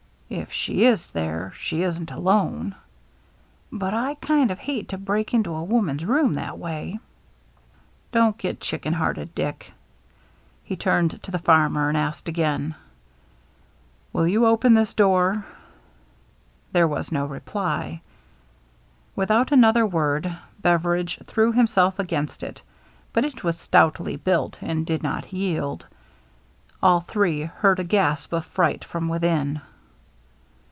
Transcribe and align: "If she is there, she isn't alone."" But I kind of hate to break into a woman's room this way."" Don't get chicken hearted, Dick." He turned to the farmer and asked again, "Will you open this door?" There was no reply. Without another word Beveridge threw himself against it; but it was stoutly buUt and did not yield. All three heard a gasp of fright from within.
"If 0.41 0.49
she 0.49 0.85
is 0.85 1.07
there, 1.11 1.51
she 1.59 1.83
isn't 1.83 2.09
alone."" 2.09 2.75
But 3.81 3.93
I 3.93 4.15
kind 4.15 4.49
of 4.49 4.59
hate 4.59 4.87
to 4.87 4.97
break 4.97 5.33
into 5.33 5.53
a 5.53 5.61
woman's 5.65 6.05
room 6.05 6.35
this 6.35 6.53
way."" 6.53 6.99
Don't 8.13 8.37
get 8.37 8.61
chicken 8.61 8.93
hearted, 8.93 9.35
Dick." 9.35 9.73
He 10.63 10.77
turned 10.77 11.21
to 11.23 11.31
the 11.31 11.37
farmer 11.37 11.89
and 11.89 11.97
asked 11.97 12.29
again, 12.29 12.75
"Will 14.13 14.25
you 14.25 14.45
open 14.45 14.73
this 14.73 14.93
door?" 14.93 15.45
There 16.71 16.87
was 16.87 17.11
no 17.11 17.25
reply. 17.25 18.01
Without 19.17 19.51
another 19.51 19.85
word 19.85 20.33
Beveridge 20.61 21.19
threw 21.25 21.51
himself 21.51 21.99
against 21.99 22.41
it; 22.41 22.61
but 23.11 23.25
it 23.25 23.43
was 23.43 23.59
stoutly 23.59 24.17
buUt 24.17 24.59
and 24.61 24.85
did 24.85 25.03
not 25.03 25.33
yield. 25.33 25.87
All 26.81 27.01
three 27.01 27.41
heard 27.41 27.81
a 27.81 27.83
gasp 27.83 28.31
of 28.31 28.45
fright 28.45 28.85
from 28.85 29.09
within. 29.09 29.59